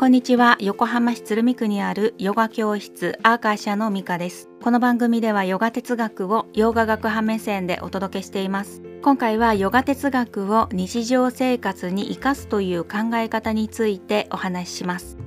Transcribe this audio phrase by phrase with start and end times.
[0.00, 0.56] こんにちは。
[0.60, 4.48] 横浜市鶴見区にあるヨガ教室アーカーシャの美香です。
[4.62, 8.80] この番組ではヨガ哲学をヨガ学派目線でお届けしています。
[9.02, 15.18] 今回はヨガ哲学を日常生活に生かすという考え方についてお話しします。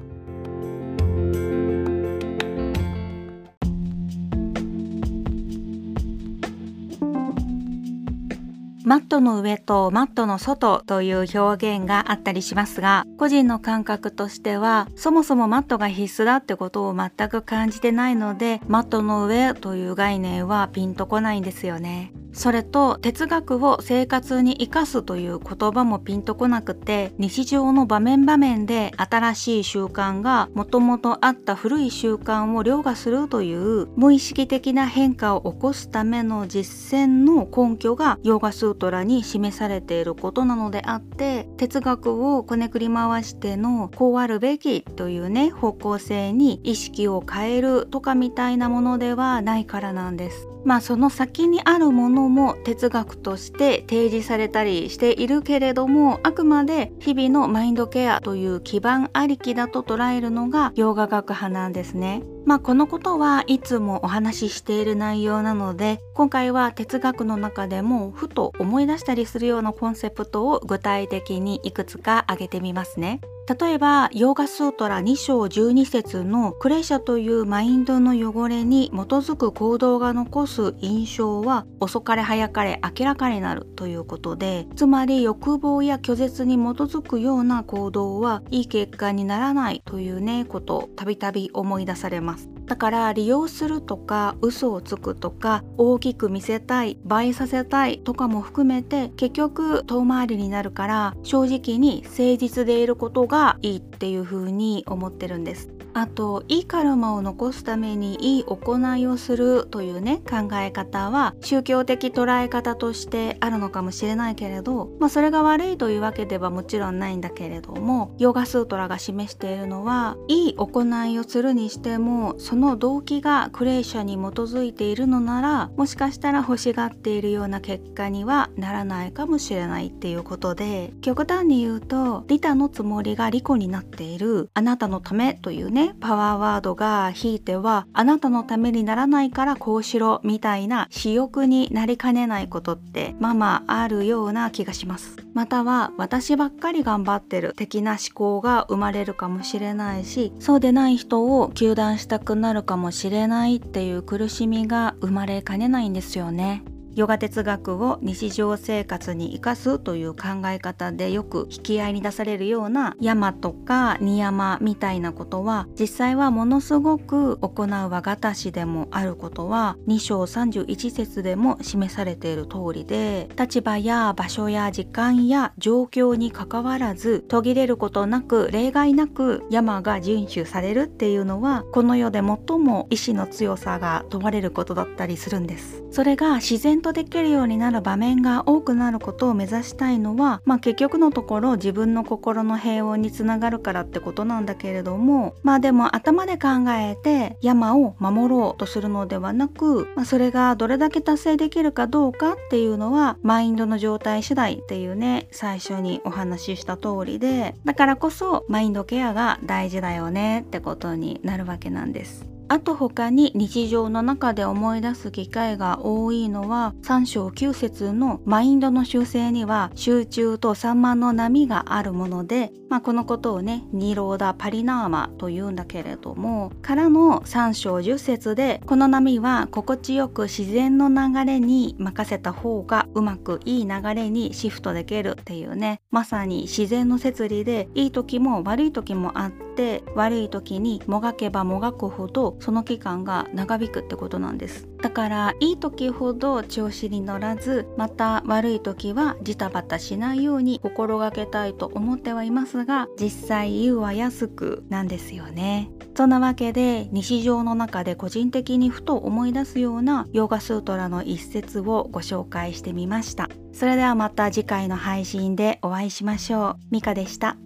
[8.86, 22.12] マットの上とマットの外という表現があったりしますが個人の感覚としてはそもそもマットが必須だってことを全く感じてないのでマットの上という概念はピンとこないんですよね。
[22.34, 50.48] それと哲学を生活に生かすという言葉もピンとこなくて日常の場面場面で新しい習慣がもともとあった古い習慣を凌駕するという無意識的な変化を起こすための実践の根拠がヨーガスートラに示されていることなのであって哲学をこねくり回してのこうあるべきというね方向性に意識を変えるとかみたいなものではないからなんです。
[50.66, 62.24] まあその先にあるものも哲学として提示されたりしているけれどもあくまで日々のマインドケアという基盤ありきだと捉えるのが洋画学派なんですね。
[62.46, 73.22] まあこのことはいつもお話ししている内容なので今回は哲学の中でもふと思い出したりするようなコンセプトを具体的にいくつか挙げてみますね。
[73.46, 92.53] 例えばヨーガスートラ2章12節のクレーシャというマインドの汚れに基づく行動が残す印象は遅かれ早かれ明らかになるということでつまり欲望や拒絶に基づくような行動はいい結果にならないというねことをたびたび思い出されます。
[92.66, 105.70] だから利用するとか嘘をつくとか大きく見せたい倍させたいとかも含めて結局遠回りになるから正直に誠実でいることがいいっていうふうに思ってるんです。
[105.94, 145.18] あといいカルマを残すためにいい行いをするというね考え方は宗教的捉え方としてあるのかもしれないけれど、まあ、それが悪いというわけではもちろんないんだけれどもヨガスートラが示しているのはいい行いをするにしてもその動機がクレーシャに基づいているのならもしかしたら欲しがっているような結果にはならないかもしれないっていうことで極端に言うと利他のつもりが利己になっているあなたのためというねパワーワードがひいてはあなたのためにならないからこうしろみたいな私欲になりかねないことってまあまああるような気がします。
[145.34, 156.64] または私ばっかり頑張ってる的な思考が生まれるかもしれないしそうでない人を糾弾したくなるかもしれないっていう苦しみが生まれかねないんですよね。
[156.96, 185.84] ヨガ哲学を日常生活に生かすという考え方でよく引き合いに出されるような山とかニ山みたいなことは実際はものすごく行う和形しでもあることは2章31節でも示されている通りで立場や場所や時間や状況にかかわらず途切れることなく例外なく山が遵守されるっていうのはこの世で最も意志の強さが問われることだったりするんです。
[185.94, 212.33] それが自然とできるようになる場面が多くなることを目指したいのは、まあ、結局のところ自分の心の平穏につながるからってことなんだけれどもまあでも頭で考えて山を守ろうとするのではなく、まあ、それがどれだけ達成できるかどうかっていうのはマインドの状態次第っていうね最初にお話しした通りでだからこそマインドケアが大事だよねってことになるわけなんです。
[212.54, 244.68] あと他に日常の中で思い出す機会が多いのは3章9節のマインドの修正には集中と散漫の波があるもので、まあ、このことをねニローダ・パリナーマというんだけれどもからの3章10節でこの波は心地よく自然の流れに任せた方がうまくいい流れにシフトできるっていうねまさに自然の摂理でいい時も悪い時もあって悪い時にもがけばもがくほどその期間が長引くってことなんです。
[244.82, 255.72] だからいい時ほど調子に乗らずまた悪い時はジタバタしないように心がけたいと思ってはいますが実際言うは安くなんですよね。
[255.96, 263.30] そんなわけで日常の中で個人的にふと思い出すようなヨガスートラの一節をご紹介してみました。
[263.54, 266.56] それではまた次回の配信でお会いしましょう。
[266.72, 267.38] ミカでした。